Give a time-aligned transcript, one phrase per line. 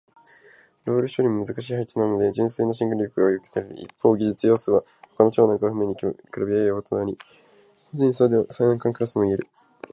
[0.85, 3.75] ロール処理も難しい配置なので純粋なシングル力が要求される。
[3.77, 4.81] 一方、技術要素は
[5.15, 6.01] 他の超難関の譜面に比
[6.39, 7.15] べやや劣り、
[7.91, 9.47] 個人差では難関クラスとも言える。